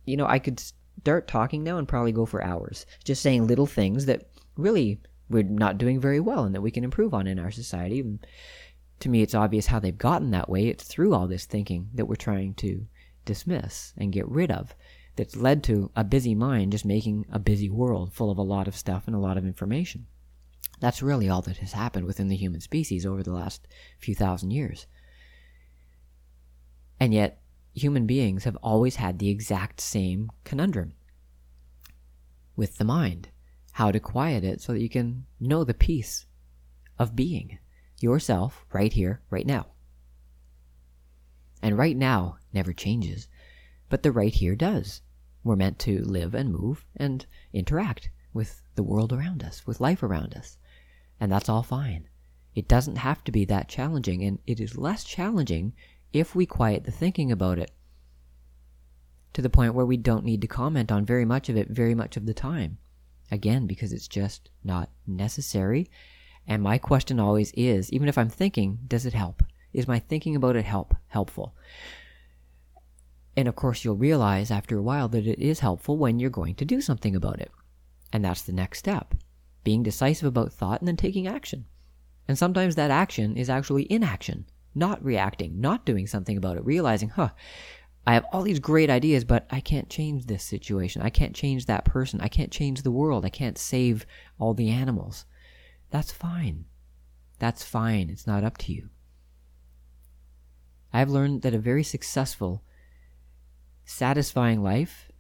you 0.06 0.18
know, 0.18 0.26
I 0.26 0.40
could 0.40 0.62
start 1.02 1.28
talking 1.28 1.64
now 1.64 1.78
and 1.78 1.88
probably 1.88 2.12
go 2.12 2.26
for 2.26 2.44
hours 2.44 2.86
just 3.04 3.22
saying 3.22 3.48
little 3.48 3.66
things 3.66 4.06
that 4.06 4.30
really 4.58 5.02
we're 5.30 5.44
not 5.44 5.78
doing 5.78 6.00
very 6.00 6.20
well 6.20 6.44
and 6.44 6.56
that 6.56 6.62
we 6.62 6.72
can 6.72 6.84
improve 6.84 7.14
on 7.14 7.28
in 7.28 7.40
our 7.40 7.52
society. 7.52 8.00
And 8.00 8.26
to 9.00 9.10
me, 9.10 9.22
it's 9.22 9.36
obvious 9.36 9.68
how 9.68 9.80
they've 9.80 9.98
gotten 9.98 10.32
that 10.32 10.50
way. 10.50 10.68
It's 10.68 10.84
through 10.84 11.14
all 11.14 11.28
this 11.28 11.46
thinking 11.46 11.90
that 11.94 12.06
we're 12.06 12.16
trying 12.16 12.56
to 12.56 12.86
dismiss 13.26 13.94
and 13.98 14.12
get 14.12 14.28
rid 14.28 14.52
of 14.52 14.74
that's 15.16 15.36
led 15.36 15.64
to 15.66 15.92
a 15.96 16.04
busy 16.04 16.34
mind 16.34 16.72
just 16.72 16.86
making 16.86 17.26
a 17.32 17.40
busy 17.40 17.70
world 17.70 18.14
full 18.14 18.32
of 18.32 18.38
a 18.38 18.44
lot 18.44 18.68
of 18.68 18.76
stuff 18.76 19.04
and 19.06 19.16
a 19.16 19.20
lot 19.20 19.38
of 19.38 19.46
information. 19.46 20.08
That's 20.80 21.02
really 21.02 21.30
all 21.30 21.42
that 21.44 21.58
has 21.58 21.74
happened 21.74 22.06
within 22.06 22.30
the 22.30 22.38
human 22.38 22.62
species 22.62 23.06
over 23.06 23.22
the 23.22 23.34
last 23.34 23.68
few 24.00 24.16
thousand 24.16 24.52
years. 24.52 24.88
And 27.00 27.14
yet, 27.14 27.42
human 27.74 28.06
beings 28.06 28.46
have 28.46 28.56
always 28.58 28.96
had 28.96 29.20
the 29.20 29.30
exact 29.30 29.82
same 29.82 30.32
conundrum 30.44 30.94
with 32.56 32.78
the 32.78 32.86
mind 32.86 33.30
how 33.80 33.92
to 33.92 34.00
quiet 34.00 34.44
it 34.44 34.62
so 34.62 34.74
that 34.74 34.82
you 34.82 34.90
can 34.90 35.26
know 35.40 35.64
the 35.64 35.74
peace 35.74 36.26
of 36.98 37.16
being 37.16 37.58
yourself 38.00 38.66
right 38.74 38.94
here, 38.94 39.22
right 39.30 39.48
now. 39.48 39.66
And 41.62 41.78
right 41.78 41.96
now 41.96 42.38
never 42.54 42.74
changes, 42.74 43.28
but 43.90 44.04
the 44.04 44.12
right 44.12 44.34
here 44.34 44.56
does. 44.56 45.02
We're 45.44 45.56
meant 45.56 45.80
to 45.80 46.04
live 46.04 46.36
and 46.36 46.52
move 46.52 46.86
and 46.96 47.26
interact 47.54 48.10
with 48.34 48.62
the 48.76 48.84
world 48.84 49.14
around 49.14 49.44
us, 49.44 49.66
with 49.66 49.80
life 49.80 50.04
around 50.04 50.36
us 50.36 50.58
and 51.20 51.32
that's 51.32 51.50
all 51.50 51.64
fine. 51.64 52.08
It 52.56 52.68
doesn't 52.68 52.98
have 52.98 53.24
to 53.26 53.32
be 53.32 53.46
that 53.46 53.68
challenging, 53.68 54.24
and 54.24 54.40
it 54.48 54.60
is 54.60 54.78
less 54.78 55.04
challenging 55.04 55.74
if 56.14 56.36
we 56.36 56.46
quiet 56.46 56.84
the 56.84 56.92
thinking 56.92 57.32
about 57.32 57.60
it 57.60 57.72
to 59.34 59.42
the 59.42 59.50
point 59.50 59.74
where 59.74 59.86
we 59.86 59.98
don't 59.98 60.26
need 60.26 60.42
to 60.42 60.48
comment 60.48 60.92
on 60.92 61.06
very 61.06 61.26
much 61.26 61.50
of 61.50 61.56
it 61.56 61.70
very 61.70 61.94
much 61.94 62.18
of 62.18 62.26
the 62.26 62.34
time. 62.34 62.78
Again, 63.32 63.68
because 63.68 63.94
it's 63.94 64.08
just 64.08 64.50
not 64.64 64.90
necessary. 65.06 65.90
And 66.48 66.64
my 66.64 66.78
question 66.78 67.20
always 67.20 67.52
is, 67.52 67.92
even 67.92 68.08
if 68.08 68.18
I'm 68.18 68.30
thinking, 68.30 68.80
does 68.88 69.06
it 69.06 69.14
help? 69.14 69.44
Is 69.72 69.88
my 69.88 70.00
thinking 70.00 70.36
about 70.36 70.56
it 70.56 70.66
help 70.66 70.96
helpful? 71.08 71.56
And 73.38 73.48
of 73.48 73.56
course, 73.56 73.86
you'll 73.86 73.96
realize 73.96 74.52
after 74.52 74.78
a 74.78 74.82
while 74.82 75.08
that 75.10 75.28
it 75.28 75.40
is 75.40 75.60
helpful 75.60 75.98
when 75.98 76.20
you're 76.20 76.30
going 76.30 76.56
to 76.56 76.66
do 76.66 76.82
something 76.82 77.16
about 77.16 77.40
it. 77.40 77.52
And 78.12 78.26
that's 78.26 78.42
the 78.42 78.54
next 78.54 78.80
step 78.80 79.14
being 79.64 79.84
decisive 79.84 80.28
about 80.28 80.52
thought 80.52 80.82
and 80.82 80.88
then 80.88 80.98
taking 80.98 81.28
action. 81.28 81.66
And 82.28 82.38
sometimes 82.38 82.76
that 82.76 82.92
action 82.92 83.38
is 83.38 83.50
actually 83.50 83.92
inaction, 83.92 84.46
not 84.74 85.04
reacting, 85.04 85.60
not 85.60 85.86
doing 85.86 86.08
something 86.08 86.38
about 86.38 86.58
it, 86.58 86.66
realizing, 86.66 87.10
huh, 87.10 87.30
I 88.06 88.14
have 88.14 88.26
all 88.32 88.42
these 88.42 88.60
great 88.60 88.90
ideas, 88.90 89.24
but 89.24 89.46
I 89.52 89.60
can't 89.60 89.90
change 89.90 90.26
this 90.26 90.44
situation. 90.44 91.02
I 91.02 91.10
can't 91.10 91.36
change 91.36 91.66
that 91.66 91.86
person. 91.86 92.22
I 92.22 92.28
can't 92.28 92.52
change 92.52 92.82
the 92.82 92.92
world. 92.92 93.26
I 93.26 93.30
can't 93.30 93.58
save 93.58 94.06
all 94.40 94.54
the 94.54 94.70
animals. 94.70 95.26
That's 95.92 96.12
fine. 96.12 96.66
That's 97.38 97.64
fine. 97.64 98.10
It's 98.10 98.26
not 98.26 98.44
up 98.44 98.58
to 98.60 98.74
you. 98.74 98.90
I've 100.92 101.10
learned 101.10 101.44
that 101.44 101.54
a 101.54 101.60
very 101.60 101.84
successful, 101.84 102.64
satisfying 103.86 104.64
life 104.64 105.12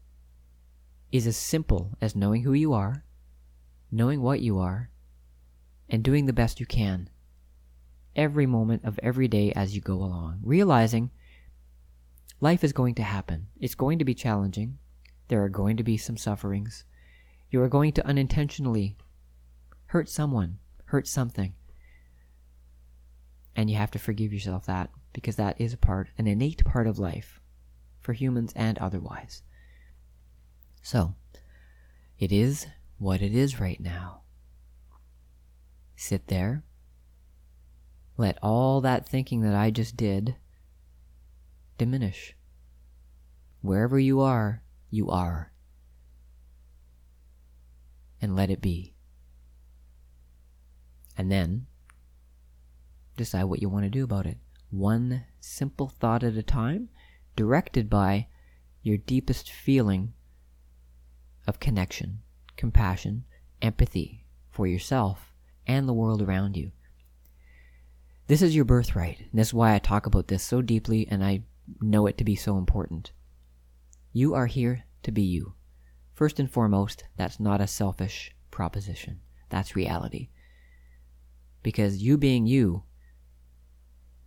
is 1.12 1.28
as 1.28 1.38
simple 1.38 1.96
as 2.02 2.16
knowing 2.16 2.44
who 2.44 2.54
you 2.54 2.74
are 2.74 3.04
knowing 3.92 4.22
what 4.22 4.40
you 4.40 4.60
are, 4.60 4.90
and 5.90 6.04
doing 6.04 6.26
the 6.26 6.34
best 6.34 6.60
you 6.60 6.66
can 6.66 7.10
every 8.16 8.46
moment 8.46 8.84
of 8.84 9.00
every 9.02 9.28
day 9.28 9.52
as 9.54 9.76
you 9.76 9.82
go 9.82 9.96
along, 9.96 10.40
realizing 10.44 11.10
life 12.42 12.64
is 12.64 12.74
going 12.74 12.96
to 12.96 13.04
happen. 13.04 13.48
It's 13.60 13.76
going 13.76 14.00
to 14.00 14.06
be 14.06 14.14
challenging. 14.14 14.78
There 15.28 15.44
are 15.44 15.50
going 15.50 15.78
to 15.78 15.84
be 15.84 15.98
some 15.98 16.18
sufferings. 16.18 16.84
You 17.50 17.62
are 17.62 17.70
going 17.70 17.94
to 17.94 18.06
unintentionally 18.06 18.98
hurt 19.88 20.10
someone, 20.10 20.60
hurt 20.86 21.08
something. 21.08 21.54
And 23.56 23.70
you 23.70 23.76
have 23.78 23.92
to 23.92 24.00
forgive 24.00 24.32
yourself 24.32 24.66
that 24.68 24.90
because 25.14 25.36
that 25.36 25.60
is 25.60 25.74
a 25.74 25.78
part, 25.78 26.10
an 26.18 26.28
innate 26.28 26.64
part 26.64 26.88
of 26.88 27.00
life 27.00 27.42
for 28.00 28.14
humans 28.14 28.54
and 28.56 28.78
otherwise. 28.78 29.42
So, 30.82 31.16
it 32.18 32.32
is 32.32 32.68
what 32.98 33.22
it 33.22 33.34
is 33.34 33.60
right 33.60 33.80
now. 33.80 34.22
Sit 35.96 36.28
there. 36.28 36.64
Let 38.18 38.38
all 38.42 38.82
that 38.82 39.08
thinking 39.08 39.42
that 39.42 39.56
I 39.56 39.72
just 39.72 39.98
did 39.98 40.36
diminish. 41.80 42.36
Wherever 43.62 43.98
you 43.98 44.22
are, 44.22 44.62
you 44.92 45.10
are. 45.10 45.52
And 48.22 48.36
let 48.36 48.52
it 48.52 48.62
be. 48.62 48.94
And 51.18 51.32
then 51.32 51.66
decide 53.18 53.46
what 53.46 53.62
you 53.62 53.70
want 53.70 53.86
to 53.86 53.90
do 53.90 54.04
about 54.04 54.28
it. 54.28 54.38
One 54.70 55.26
simple 55.40 55.90
thought 55.90 56.24
at 56.24 56.36
a 56.36 56.44
time, 56.44 56.90
directed 57.36 57.90
by 57.90 58.28
your 58.84 58.98
deepest 58.98 59.52
feeling 59.52 60.14
of 61.48 61.60
connection 61.60 62.20
compassion, 62.60 63.24
empathy 63.62 64.26
for 64.52 64.68
yourself 64.68 65.34
and 65.66 65.88
the 65.88 65.94
world 65.94 66.22
around 66.22 66.58
you. 66.58 66.72
This 68.28 68.42
is 68.42 68.54
your 68.54 68.66
birthright, 68.66 69.20
and 69.20 69.40
this 69.40 69.48
is 69.48 69.54
why 69.54 69.74
I 69.74 69.80
talk 69.80 70.06
about 70.06 70.28
this 70.28 70.44
so 70.44 70.62
deeply 70.62 71.08
and 71.10 71.24
I 71.24 71.44
know 71.82 72.08
it 72.08 72.18
to 72.18 72.24
be 72.24 72.36
so 72.36 72.58
important. 72.58 73.12
You 74.12 74.34
are 74.34 74.48
here 74.48 74.86
to 75.04 75.12
be 75.12 75.22
you. 75.22 75.54
First 76.14 76.40
and 76.40 76.52
foremost, 76.52 77.06
that's 77.16 77.40
not 77.40 77.62
a 77.62 77.68
selfish 77.68 78.36
proposition. 78.52 79.22
That's 79.50 79.76
reality. 79.76 80.30
Because 81.64 82.02
you 82.02 82.18
being 82.18 82.46
you 82.46 82.84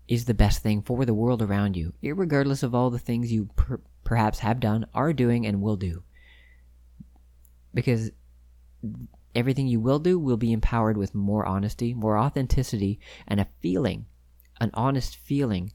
is 0.08 0.24
the 0.24 0.34
best 0.34 0.62
thing 0.62 0.82
for 0.82 1.04
the 1.04 1.14
world 1.14 1.42
around 1.42 1.76
you, 1.76 1.94
regardless 2.02 2.62
of 2.62 2.74
all 2.74 2.90
the 2.90 2.98
things 2.98 3.32
you 3.32 3.46
per- 3.56 3.80
perhaps 4.04 4.40
have 4.40 4.60
done, 4.60 4.86
are 4.94 5.12
doing, 5.12 5.46
and 5.46 5.62
will 5.62 5.76
do. 5.76 6.02
Because 7.72 8.10
everything 9.34 9.66
you 9.66 9.80
will 9.80 9.98
do 9.98 10.18
will 10.18 10.36
be 10.36 10.52
empowered 10.52 10.96
with 10.96 11.14
more 11.14 11.46
honesty, 11.46 11.94
more 11.94 12.18
authenticity, 12.18 13.00
and 13.26 13.40
a 13.40 13.48
feeling, 13.60 14.06
an 14.60 14.70
honest 14.74 15.16
feeling 15.16 15.72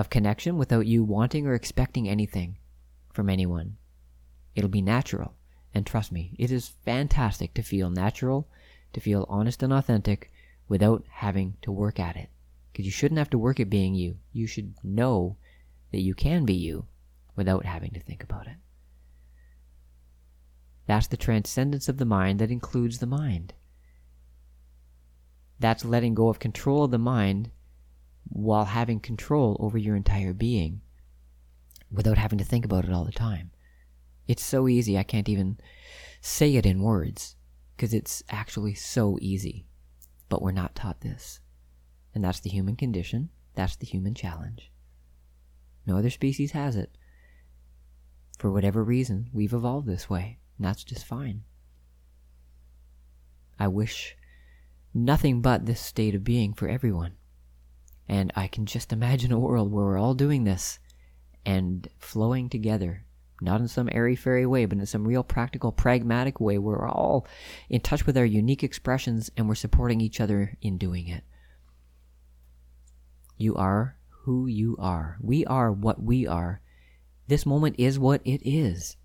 of 0.00 0.10
connection 0.10 0.56
without 0.56 0.86
you 0.86 1.04
wanting 1.04 1.46
or 1.46 1.54
expecting 1.54 2.08
anything 2.08 2.56
from 3.12 3.28
anyone. 3.28 3.76
It'll 4.54 4.70
be 4.70 4.82
natural. 4.82 5.34
And 5.74 5.86
trust 5.86 6.10
me, 6.10 6.34
it 6.38 6.50
is 6.50 6.72
fantastic 6.84 7.54
to 7.54 7.62
feel 7.62 7.90
natural, 7.90 8.48
to 8.94 9.00
feel 9.00 9.26
honest 9.28 9.62
and 9.62 9.72
authentic 9.72 10.32
without 10.68 11.04
having 11.08 11.58
to 11.62 11.70
work 11.70 12.00
at 12.00 12.16
it. 12.16 12.30
Because 12.72 12.86
you 12.86 12.90
shouldn't 12.90 13.18
have 13.18 13.30
to 13.30 13.38
work 13.38 13.60
at 13.60 13.68
being 13.68 13.94
you. 13.94 14.16
You 14.32 14.46
should 14.46 14.74
know 14.82 15.36
that 15.92 16.00
you 16.00 16.14
can 16.14 16.44
be 16.44 16.54
you 16.54 16.86
without 17.36 17.66
having 17.66 17.90
to 17.90 18.00
think 18.00 18.22
about 18.22 18.46
it. 18.46 18.56
That's 20.86 21.08
the 21.08 21.16
transcendence 21.16 21.88
of 21.88 21.98
the 21.98 22.04
mind 22.04 22.38
that 22.38 22.50
includes 22.50 22.98
the 22.98 23.06
mind. 23.06 23.52
That's 25.60 25.84
letting 25.84 26.14
go 26.14 26.28
of 26.28 26.38
control 26.38 26.84
of 26.84 26.90
the 26.90 26.98
mind 26.98 27.50
while 28.28 28.66
having 28.66 29.00
control 29.00 29.56
over 29.60 29.78
your 29.78 29.96
entire 29.96 30.32
being 30.32 30.80
without 31.90 32.18
having 32.18 32.38
to 32.38 32.44
think 32.44 32.64
about 32.64 32.84
it 32.84 32.92
all 32.92 33.04
the 33.04 33.12
time. 33.12 33.50
It's 34.28 34.44
so 34.44 34.68
easy, 34.68 34.96
I 34.96 35.02
can't 35.02 35.28
even 35.28 35.58
say 36.20 36.54
it 36.56 36.66
in 36.66 36.82
words 36.82 37.36
because 37.76 37.92
it's 37.92 38.22
actually 38.28 38.74
so 38.74 39.18
easy. 39.20 39.66
But 40.28 40.42
we're 40.42 40.52
not 40.52 40.74
taught 40.74 41.00
this. 41.00 41.40
And 42.14 42.22
that's 42.22 42.40
the 42.40 42.50
human 42.50 42.76
condition, 42.76 43.30
that's 43.54 43.76
the 43.76 43.86
human 43.86 44.14
challenge. 44.14 44.70
No 45.86 45.96
other 45.96 46.10
species 46.10 46.52
has 46.52 46.76
it. 46.76 46.96
For 48.38 48.50
whatever 48.50 48.84
reason, 48.84 49.28
we've 49.32 49.52
evolved 49.52 49.86
this 49.86 50.08
way. 50.08 50.38
And 50.58 50.66
that's 50.66 50.84
just 50.84 51.04
fine. 51.04 51.42
I 53.58 53.68
wish 53.68 54.16
nothing 54.94 55.40
but 55.40 55.66
this 55.66 55.80
state 55.80 56.14
of 56.14 56.24
being 56.24 56.52
for 56.52 56.68
everyone. 56.68 57.14
And 58.10 58.32
I 58.34 58.48
can 58.48 58.66
just 58.66 58.92
imagine 58.92 59.30
a 59.30 59.38
world 59.38 59.70
where 59.70 59.84
we're 59.84 59.96
all 59.96 60.14
doing 60.14 60.42
this 60.42 60.80
and 61.46 61.86
flowing 62.00 62.48
together. 62.48 63.04
Not 63.40 63.60
in 63.60 63.68
some 63.68 63.88
airy 63.92 64.16
fairy 64.16 64.44
way, 64.44 64.64
but 64.64 64.78
in 64.78 64.86
some 64.86 65.06
real 65.06 65.22
practical, 65.22 65.70
pragmatic 65.70 66.40
way 66.40 66.58
where 66.58 66.76
we're 66.76 66.88
all 66.88 67.24
in 67.68 67.80
touch 67.80 68.06
with 68.06 68.18
our 68.18 68.24
unique 68.24 68.64
expressions 68.64 69.30
and 69.36 69.48
we're 69.48 69.54
supporting 69.54 70.00
each 70.00 70.20
other 70.20 70.56
in 70.60 70.76
doing 70.76 71.06
it. 71.06 71.22
You 73.36 73.54
are 73.54 73.96
who 74.08 74.48
you 74.48 74.76
are. 74.80 75.16
We 75.20 75.46
are 75.46 75.70
what 75.70 76.02
we 76.02 76.26
are. 76.26 76.60
This 77.28 77.46
moment 77.46 77.76
is 77.78 77.96
what 77.96 78.22
it 78.24 78.42
is. 78.44 78.96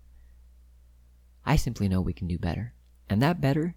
I 1.44 1.54
simply 1.54 1.88
know 1.88 2.00
we 2.00 2.12
can 2.12 2.26
do 2.26 2.38
better. 2.38 2.74
And 3.08 3.22
that 3.22 3.40
better 3.40 3.76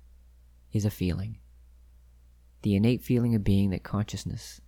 is 0.73 0.85
a 0.85 0.89
feeling. 0.89 1.37
The 2.63 2.75
innate 2.75 3.03
feeling 3.03 3.35
of 3.35 3.43
being 3.43 3.69
that 3.69 3.83
consciousness 3.83 4.59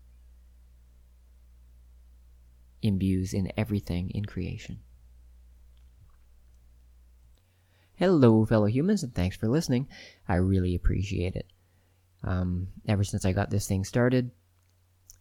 imbues 2.82 3.34
in 3.34 3.52
everything 3.58 4.10
in 4.12 4.26
creation. 4.26 4.80
Hello, 7.96 8.46
fellow 8.46 8.66
humans, 8.66 9.04
and 9.04 9.14
thanks 9.14 9.38
for 9.38 9.48
listening. 9.48 9.88
I 10.28 10.36
really 10.36 10.74
appreciate 10.74 11.36
it. 11.36 11.46
Um, 12.24 12.70
ever 12.88 13.04
since 13.04 13.26
I 13.26 13.32
got 13.32 13.50
this 13.50 13.68
thing 13.68 13.84
started, 13.84 14.32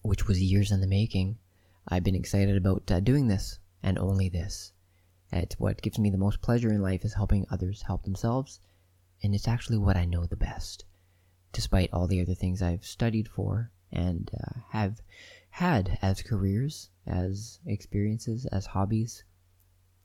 which 0.02 0.26
was 0.26 0.40
years 0.40 0.70
in 0.72 0.80
the 0.80 0.86
making, 0.86 1.38
I've 1.86 2.04
been 2.04 2.14
excited 2.14 2.56
about 2.56 2.90
uh, 2.90 3.00
doing 3.00 3.28
this, 3.28 3.58
and 3.82 3.98
only 3.98 4.28
this. 4.28 4.72
It's 5.32 5.58
what 5.58 5.82
gives 5.82 5.98
me 5.98 6.10
the 6.10 6.18
most 6.18 6.40
pleasure 6.40 6.72
in 6.72 6.82
life 6.82 7.04
is 7.04 7.14
helping 7.14 7.46
others 7.50 7.82
help 7.82 8.04
themselves, 8.04 8.60
and 9.22 9.34
it's 9.34 9.48
actually 9.48 9.78
what 9.78 9.96
I 9.96 10.04
know 10.04 10.24
the 10.24 10.36
best, 10.36 10.84
despite 11.52 11.90
all 11.92 12.06
the 12.06 12.20
other 12.22 12.34
things 12.34 12.62
I've 12.62 12.84
studied 12.84 13.28
for 13.28 13.70
and 13.92 14.30
uh, 14.34 14.60
have 14.70 15.00
had 15.50 15.98
as 16.00 16.22
careers, 16.22 16.90
as 17.06 17.60
experiences, 17.66 18.46
as 18.46 18.66
hobbies, 18.66 19.24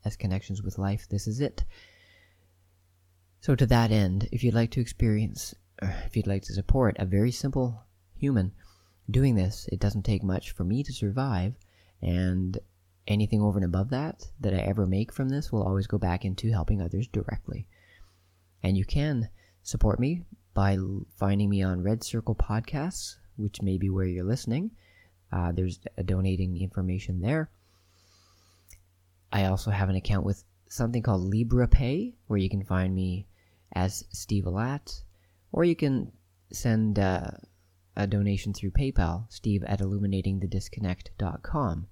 as 0.04 0.16
connections 0.16 0.62
with 0.62 0.78
life. 0.78 1.08
This 1.10 1.28
is 1.28 1.40
it. 1.40 1.64
So, 3.42 3.56
to 3.56 3.66
that 3.68 3.92
end, 3.92 4.28
if 4.32 4.44
you'd 4.44 4.54
like 4.54 4.72
to 4.72 4.82
experience, 4.82 5.54
uh, 5.82 5.92
if 6.06 6.16
you'd 6.18 6.28
like 6.28 6.44
to 6.44 6.54
support 6.54 6.96
a 7.00 7.06
very 7.06 7.32
simple 7.32 7.84
human 8.16 8.54
doing 9.10 9.36
this, 9.36 9.70
it 9.72 9.80
doesn't 9.80 10.04
take 10.04 10.24
much 10.24 10.52
for 10.52 10.64
me 10.64 10.84
to 10.84 10.92
survive, 10.92 11.56
and 12.02 12.58
anything 13.08 13.42
over 13.42 13.58
and 13.58 13.66
above 13.66 13.90
that 13.90 14.28
that 14.40 14.54
I 14.54 14.58
ever 14.58 14.88
make 14.88 15.14
from 15.14 15.30
this 15.30 15.52
will 15.52 15.64
always 15.64 15.88
go 15.88 15.98
back 15.98 16.26
into 16.26 16.52
helping 16.52 16.82
others 16.82 17.08
directly. 17.08 17.68
And 18.64 18.76
you 18.76 18.86
can 18.86 19.30
support 19.62 20.00
me 20.00 20.24
by 20.56 20.78
finding 21.16 21.50
me 21.50 21.62
on 21.62 21.84
Red 21.84 22.04
Circle 22.04 22.36
Podcasts, 22.36 23.18
which 23.36 23.62
may 23.62 23.78
be 23.78 23.90
where 23.90 24.08
you're 24.08 24.24
listening. 24.24 24.72
Uh, 25.36 25.52
there's 25.52 25.80
a 25.98 26.04
donating 26.04 26.62
information 26.62 27.20
there. 27.20 27.50
I 29.34 29.46
also 29.46 29.70
have 29.70 29.90
an 29.90 29.98
account 29.98 30.26
with 30.26 30.46
something 30.70 31.04
called 31.04 31.34
Liberapay, 31.34 32.14
where 32.28 32.40
you 32.40 32.50
can 32.50 32.64
find 32.64 32.96
me 32.96 33.28
as 33.74 34.06
Steve 34.12 34.46
Alat, 34.46 35.04
or 35.52 35.66
you 35.66 35.76
can 35.76 36.14
send 36.54 37.00
uh, 37.00 37.32
a 37.98 38.08
donation 38.08 38.54
through 38.54 38.72
PayPal, 38.72 39.26
steve 39.30 39.62
at 39.66 39.82
illuminatingthedisconnect.com. 39.82 41.88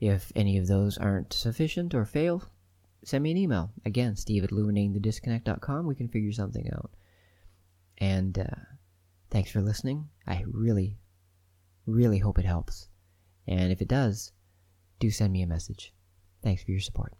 If 0.00 0.32
any 0.34 0.58
of 0.58 0.66
those 0.66 0.98
aren't 0.98 1.32
sufficient 1.32 1.94
or 1.94 2.04
fail, 2.04 2.42
send 3.04 3.22
me 3.22 3.30
an 3.30 3.36
email. 3.36 3.70
Again, 3.84 4.16
steve 4.16 4.42
at 4.42 4.50
illuminatingthedisconnect.com. 4.50 5.86
We 5.86 5.94
can 5.94 6.08
figure 6.08 6.32
something 6.32 6.68
out. 6.72 6.90
And 7.98 8.36
uh, 8.38 8.56
thanks 9.30 9.52
for 9.52 9.60
listening. 9.60 10.08
I 10.26 10.42
really, 10.50 10.98
really 11.90 12.18
hope 12.18 12.38
it 12.38 12.44
helps. 12.44 12.88
And 13.46 13.72
if 13.72 13.80
it 13.82 13.88
does, 13.88 14.32
do 14.98 15.10
send 15.10 15.32
me 15.32 15.42
a 15.42 15.46
message. 15.46 15.92
Thanks 16.42 16.62
for 16.62 16.70
your 16.70 16.80
support. 16.80 17.14